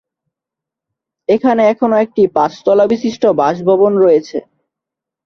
এখানে 1.29 1.61
এখনো 1.71 1.95
একটি 2.05 2.23
পাঁচতলা 2.35 2.85
বিশিষ্ট 2.93 3.23
বাসভবন 3.39 3.91
রয়েছে। 4.03 4.37